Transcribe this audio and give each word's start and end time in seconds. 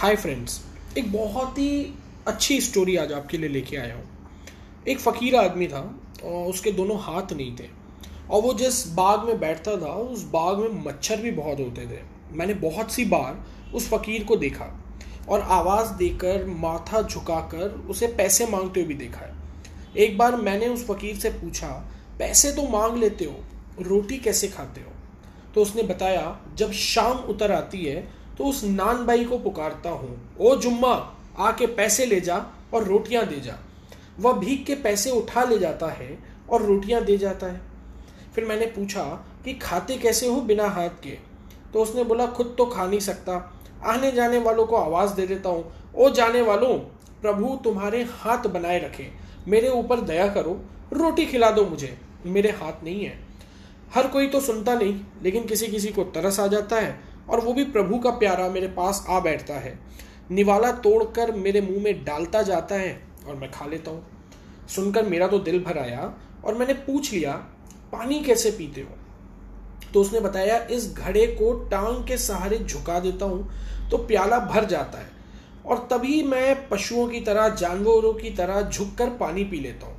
Hi 0.00 0.16
friends 0.16 0.60
एक 0.98 1.10
बहुत 1.12 1.58
ही 1.58 1.94
अच्छी 2.26 2.60
स्टोरी 2.60 2.96
आज 2.96 3.12
आपके 3.12 3.38
लिए 3.38 3.48
लेके 3.48 3.76
आया 3.76 3.94
हूँ। 3.94 4.04
एक 4.88 4.98
फ़कीर 5.00 5.36
आदमी 5.36 5.66
था 5.68 5.80
और 6.24 6.46
उसके 6.46 6.72
दोनों 6.72 6.98
हाथ 7.00 7.32
नहीं 7.32 7.56
थे। 7.56 7.64
और 8.30 8.42
वो 8.42 8.52
जिस 8.54 8.86
बाग 8.88 9.24
में 9.24 9.40
बैठता 9.40 9.76
था, 9.76 9.92
उस 9.92 10.22
बाग 10.22 10.58
में 10.58 10.84
मच्छर 10.84 11.16
भी 11.16 11.30
बहुत 11.30 11.60
होते 11.60 11.86
थे। 11.86 12.00
मैंने 12.32 12.54
बहुत 12.54 12.92
सी 12.92 13.04
बार 13.04 13.44
उस 13.74 13.88
फ़कीर 13.88 14.24
को 14.24 14.36
देखा 14.36 14.80
और 15.28 15.40
आवाज़ 15.40 15.92
देकर, 15.92 16.44
माथा 16.46 17.02
झुकाकर 17.02 17.86
उसे 17.90 18.06
पैसे 18.06 18.46
मांगते 18.46 18.80
हुए 18.80 18.88
भी 18.88 18.94
देखा। 18.94 19.20
है 19.20 19.34
एक 19.96 20.18
बार 20.18 20.36
मैंने 20.36 20.68
उस 20.68 20.86
फ़कीर 20.86 21.16
से 21.16 21.30
पूछा, 21.30 21.68
पैसे 22.18 22.52
तो 22.52 22.68
मांग 22.68 22.96
लेते 22.96 23.24
हो, 23.24 23.44
रोटी 23.80 24.18
कैसे 24.18 24.48
खाते 24.48 24.80
हो? 24.80 24.92
तो 25.54 25.62
उसने 25.62 25.82
बताया, 25.82 26.40
जब 26.54 26.72
शाम 26.72 27.18
उतर 27.18 27.52
आती 27.52 27.84
है 27.84 28.18
तो 28.38 28.44
उस 28.44 28.64
नान 28.64 29.06
भाई 29.06 29.24
को 29.24 29.38
पुकारता 29.38 29.90
हूँ। 29.90 30.36
ओ 30.40 30.56
जुम्मा, 30.56 31.16
आके 31.38 31.66
पैसे 31.66 32.06
ले 32.06 32.20
जा 32.20 32.46
और 32.74 32.84
रोटियाँ 32.84 33.26
दे 33.26 33.40
जा। 33.40 33.58
वह 34.20 34.32
भीख 34.32 34.66
के 34.66 34.74
पैसे 34.74 35.10
उठा 35.10 35.44
ले 35.44 35.58
जाता 35.58 35.86
है 35.86 36.18
और 36.50 36.62
रोटियाँ 36.62 37.04
दे 37.04 37.18
जाता 37.18 37.46
है। 37.46 37.60
फिर 38.34 38.44
मैंने 38.44 38.66
पूछा 38.66 39.02
कि 39.44 39.54
खाते 39.54 39.96
कैसे 39.96 40.26
हो 40.26 40.40
बिना 40.40 40.66
हाथ 40.68 40.88
के? 40.88 41.10
तो 41.72 41.82
उसने 41.82 42.04
बोला, 42.04 42.26
खुद 42.26 42.54
तो 42.58 42.66
खा 42.66 42.86
नहीं 42.86 43.00
सकता। 43.00 43.60
आने 43.84 44.12
जाने 44.12 44.38
वालों 44.38 44.66
को 44.66 44.76
आवाज़ 44.76 45.14
दे 45.14 45.26
देता 45.26 45.48
हूँ। 45.48 45.72
ओ 45.96 46.10
जाने 46.10 46.42
वालों, 46.42 46.78
प्रभु 47.22 47.60
तुम्हारे 47.64 48.02
हाथ 48.02 48.38
बनाए 48.38 48.78
रखे। 48.78 49.10
मेरे 49.48 49.68
ऊपर 49.68 50.00
दया 50.00 50.28
करो, 50.28 50.60
रोटी 50.92 51.26
खिला 51.26 51.50
दो 51.50 51.64
मुझे। 51.64 51.98
मेरे 52.26 52.50
हाथ 52.50 52.84
नहीं 52.84 53.04
है। 53.04 53.18
हर 53.94 54.06
कोई 54.06 54.26
तो 54.26 54.40
सुनता 54.40 54.74
नहीं, 54.74 55.00
लेकिन 55.22 55.46
किसी 55.46 55.66
किसी 55.66 55.88
को 55.88 56.04
तरस 56.04 56.40
आ 56.40 56.46
जाता 56.46 56.76
है 56.76 57.00
और 57.30 57.40
वो 57.40 57.52
भी 57.52 57.64
प्रभु 57.66 57.98
का 57.98 58.10
प्यारा 58.12 58.48
मेरे 58.48 58.68
पास 58.68 59.04
आ 59.08 59.18
बैठता 59.20 59.54
है। 59.54 59.78
निवाला 60.30 60.70
तोड़कर 60.78 61.32
मेरे 61.34 61.60
मुँह 61.60 61.82
में 61.82 62.04
डालता 62.04 62.42
जाता 62.42 62.74
है 62.74 63.00
और 63.28 63.36
मैं 63.36 63.50
खा 63.50 63.66
लेता 63.66 63.90
हूँ। 63.90 64.66
सुनकर 64.68 65.04
मेरा 65.04 65.26
तो 65.26 65.38
दिल 65.38 65.62
भर 65.64 65.78
आया 65.78 66.12
और 66.44 66.54
मैंने 66.54 66.74
पूछ 66.76 67.12
लिया, 67.12 67.32
पानी 67.92 68.20
कैसे 68.20 68.50
पीते 68.50 68.80
हो? 68.80 68.96
तो 69.92 70.00
उसने 70.00 70.20
बताया, 70.20 70.58
इस 70.60 70.92
घड़े 70.94 71.26
को 71.28 71.52
टांग 71.68 72.04
के 72.06 72.16
सहारे 72.18 72.58
झुका 72.58 72.98
देता 73.00 73.24
हूँ 73.24 73.88
तो 73.90 73.98
प्याला 73.98 74.38
भर 74.38 74.64
जाता 74.64 74.98
है 74.98 75.16
और 75.66 75.86
तभी 75.90 76.22
मैं 76.22 76.68
पशुओं 76.68 77.06
की 77.08 77.20
तरह, 77.20 77.48
जानवरों 77.48 78.12
की 78.12 78.30
तरह 78.30 78.60
झुककर 78.62 79.10
पानी 79.10 79.44
पी 79.44 79.60
लेता 79.60 79.86
हूँ। 79.86 79.96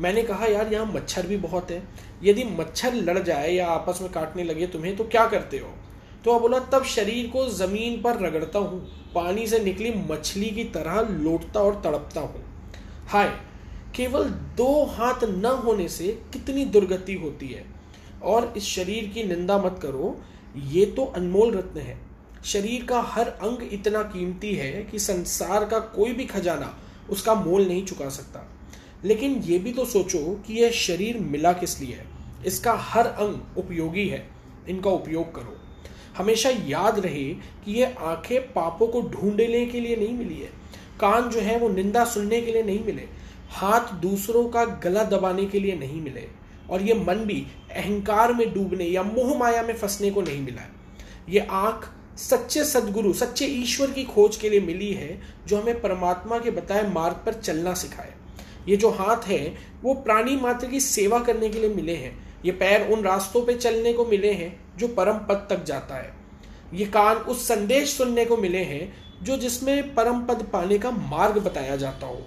मैंने 0.00 0.22
कहा, 0.22 0.46
यार, 0.46 0.72
यहाँ 0.72 0.86
मच्छर 0.86 1.26
भी 1.26 1.36
बहुत 1.36 1.70
है। 1.70 1.82
यदि 2.22 2.44
मच्छर 2.50 2.94
लड़ 2.94 3.18
जाए 3.18 3.50
या 3.50 3.66
आपस 3.68 3.98
में 4.02 4.10
काटने 4.12 4.44
लगे 4.44 4.66
तुम्हें 4.66 4.96
तो 4.96 5.04
क्या 5.04 5.26
करते 5.26 5.58
हो? 5.58 5.68
तो 6.24 6.30
अब 6.30 6.40
बोला 6.40 6.58
तब 6.58 6.84
शरीर 6.84 7.26
को 7.26 7.48
ज़मीन 7.48 8.02
पर 8.02 8.20
रगड़ता 8.20 8.58
हूँ, 8.58 8.80
पानी 9.14 9.46
से 9.46 9.58
निकली 9.58 9.90
मछली 9.90 10.50
की 10.50 10.64
तरह 10.64 11.00
लोटता 11.00 11.60
और 11.60 11.74
तड़पता 11.74 12.20
हूँ। 12.20 12.44
हाय, 13.08 13.28
केवल 13.96 14.24
दो 14.56 14.84
हाथ 14.84 15.24
न 15.24 15.46
होने 15.46 15.88
से 15.88 16.20
कितनी 16.32 16.64
दुर्गति 16.64 17.14
होती 17.14 17.48
है? 17.48 17.64
और 18.22 18.54
इस 18.56 18.62
शरीर 18.62 19.08
की 19.08 19.24
निंदा 19.24 19.58
मत 19.58 19.80
करो, 19.82 20.20
ये 20.56 20.86
तो 20.86 21.04
अनमोल 21.04 21.54
रत्न 21.54 21.80
है। 21.80 21.98
शरीर 22.44 22.84
का 22.84 23.00
हर 23.00 23.28
अंग 23.28 23.68
इतना 23.72 24.02
कीमती 24.02 24.54
है 24.54 24.84
कि 24.84 24.98
संसार 24.98 25.64
का 25.64 25.78
कोई 25.78 26.12
भी 26.12 26.24
खजाना 26.24 26.78
उसका 27.10 27.34
मोल 27.34 27.66
नहीं 27.68 27.84
चुका 27.86 28.08
सकता। 28.08 28.48
लेकिन 29.04 29.32
ये 29.32 29.58
भी 29.58 29.72
तो 29.72 29.84
सोचो 29.84 30.42
कि 30.46 30.54
यह 30.54 30.70
शरीर 30.70 31.18
मिला 31.18 31.52
किस 31.52 31.80
लिए? 31.80 31.94
है 31.94 32.06
इसका 32.46 32.72
हर 32.72 33.06
अंग 33.06 33.58
उपयोगी 33.58 34.08
है, 34.08 34.28
इनका 34.68 34.90
उपयोग 34.90 35.34
करो। 35.34 35.61
हमेशा 36.16 36.50
याद 36.50 36.98
रहे 36.98 37.34
कि 37.64 37.72
ये 37.72 37.94
आँखें 38.00 38.52
पापों 38.52 38.86
को 38.86 39.02
ढूँढने 39.02 39.66
के 39.66 39.80
लिए 39.80 39.96
नहीं 39.96 40.12
मिली 40.12 40.34
है। 40.34 40.50
कान 41.00 41.30
जो 41.30 41.40
है 41.40 41.58
वो 41.58 41.68
निंदा 41.68 42.04
सुनने 42.04 42.40
के 42.40 42.52
लिए 42.52 42.62
नहीं 42.62 42.84
मिले। 42.84 43.02
हाथ 43.50 43.94
दूसरों 43.94 44.48
का 44.48 44.64
गला 44.64 45.04
दबाने 45.04 45.46
के 45.46 45.60
लिए 45.60 45.76
नहीं 45.76 46.02
मिले। 46.02 46.28
और 46.70 46.82
ये 46.82 46.94
मन 46.94 47.14
भी 47.14 47.46
अहंकार 47.70 48.32
में 48.32 48.54
डूबने 48.54 48.84
या 48.84 49.02
मोह 49.02 49.38
माया 49.38 49.62
में 49.62 49.74
फंसने 49.74 50.10
को 50.10 50.22
नहीं 50.22 50.42
मिला 50.42 50.62
है। 50.62 50.70
ये 51.28 51.46
आँख 51.50 51.92
सच्चे 52.16 52.64
सदगुरु, 52.64 53.12
सच्चे 53.12 53.46
ईश्वर 53.46 53.90
की 53.90 54.04
खोज 54.04 54.36
के 54.36 54.48
लिए 54.48 54.60
मिली 54.60 54.92
है, 54.92 55.22
जो 55.46 55.60
हमें 55.60 55.80
परमात्मा 55.80 56.38
के 56.38 56.50
बताए 56.50 56.92
मार्ग 56.92 57.16
पर 57.26 57.34
चलना 57.34 57.74
सिखाए। 57.74 58.12
ये 58.68 58.76
जो 58.76 58.90
हाथ 58.90 59.22
है, 59.26 59.54
वो 59.82 59.94
प्राणी 59.94 60.36
मात्र 60.36 60.66
की 60.66 60.80
सेवा 60.80 61.18
करने 61.18 61.48
के 61.48 61.60
लिए 61.60 61.68
मिले 61.68 61.94
हैं। 61.94 62.31
ये 62.44 62.52
पैर 62.52 62.90
उन 62.92 63.02
रास्तों 63.04 63.44
पे 63.46 63.54
चलने 63.54 63.92
को 63.92 64.04
मिले 64.04 64.32
हैं 64.32 64.76
जो 64.78 64.88
परम 64.88 65.18
पद 65.28 65.46
तक 65.50 65.64
जाता 65.64 65.94
है। 65.94 66.12
ये 66.74 66.84
कान 66.86 67.16
उस 67.16 67.46
संदेश 67.48 67.96
सुनने 67.96 68.24
को 68.24 68.36
मिले 68.36 68.62
हैं 68.64 68.92
जो 69.22 69.36
जिसमें 69.36 69.94
परम 69.94 70.20
पद 70.20 70.42
पाने 70.42 70.78
का 70.78 70.90
मार्ग 70.90 71.38
बताया 71.38 71.76
जाता 71.76 72.06
हो। 72.06 72.22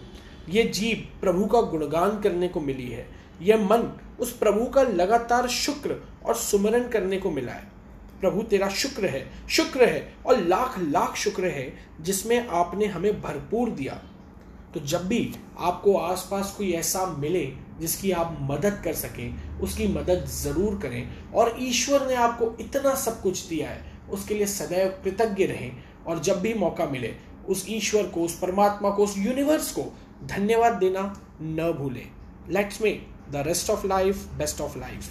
ये 0.50 0.64
जीव 0.64 1.08
प्रभु 1.22 1.46
का 1.46 1.62
गुणगान 1.62 2.20
करने 2.22 2.48
को 2.48 2.62
मिली 2.62 2.88
है। 2.88 3.08
यह 3.42 3.66
मन 3.66 3.92
उस 4.20 4.32
प्रभु 4.38 4.66
का 4.66 4.82
लगातार 4.82 5.48
शुक्र 5.48 5.96
और 6.26 6.36
सुमरण 6.36 6.88
करने 6.88 7.18
को 7.18 7.32
मिला 7.32 7.52
है। 7.52 7.74
प्रभु 8.22 8.42
तेरा 8.42 8.70
शुक्र 8.72 9.06
है 9.06 9.26
शुक्र 9.50 9.86
है 9.86 10.14
और 10.26 10.40
लाख 10.40 10.80
लाख 10.80 11.16
शुक्र 11.16 11.46
है 11.46 11.72
जिसमें 12.02 12.48
आपने 12.48 12.86
हमें 12.86 13.22
भरपूर 13.22 13.70
दिया। 13.70 14.02
तो 14.74 14.80
जब 14.80 15.08
भी 15.08 15.34
आपको 15.60 15.98
आसपास 15.98 16.54
कोई 16.58 16.72
ऐसा 16.74 17.06
मिले 17.20 17.46
जिसकी 17.80 18.12
आप 18.12 18.38
मदद 18.42 18.82
कर 18.84 18.94
सकें 18.94 19.34
उसकी 19.66 19.88
मदद 19.88 20.26
ज़रूर 20.32 20.80
करें। 20.80 21.32
और 21.34 21.56
ईश्वर 21.60 22.08
ने 22.08 22.16
आपको 22.16 22.56
इतना 22.60 22.96
सब 22.96 23.22
कुछ 23.22 23.46
दिया 23.48 23.70
है, 23.70 23.84
उसके 24.12 24.34
लिए 24.34 24.46
सदैव 24.48 24.90
कृतज्ञ 25.04 25.46
रहें। 25.46 25.72
और 26.08 26.20
जब 26.20 26.40
भी 26.40 26.54
मौका 26.54 26.86
मिले, 26.86 27.14
उस 27.50 27.66
ईश्वर 27.70 28.04
को, 28.04 28.22
उस 28.22 28.40
परमात्मा 28.40 28.90
को, 28.90 29.04
उस 29.04 29.18
यूनिवर्स 29.18 29.72
को 29.72 29.92
धन्यवाद 30.26 30.74
देना 30.74 31.02
न 31.42 31.72
भूलें। 31.78 32.08
Let's 32.50 32.82
make 32.82 33.08
the 33.32 33.44
rest 33.48 33.70
of 33.70 33.88
life 33.88 34.26
best 34.38 34.62
of 34.62 34.78
life 34.78 35.10